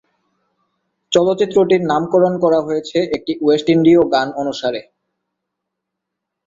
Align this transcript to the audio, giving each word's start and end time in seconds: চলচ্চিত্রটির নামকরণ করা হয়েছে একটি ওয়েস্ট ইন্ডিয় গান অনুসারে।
চলচ্চিত্রটির 1.11 1.81
নামকরণ 1.83 2.33
করা 2.43 2.59
হয়েছে 2.61 2.97
একটি 3.15 3.33
ওয়েস্ট 3.41 3.67
ইন্ডিয় 3.69 4.01
গান 4.13 4.27
অনুসারে। 4.41 4.81